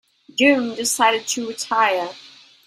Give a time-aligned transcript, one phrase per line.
[0.35, 2.09] June decided to retire.